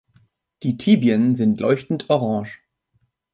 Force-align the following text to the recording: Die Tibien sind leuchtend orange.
Die 0.63 0.77
Tibien 0.77 1.35
sind 1.35 1.59
leuchtend 1.59 2.09
orange. 2.09 2.59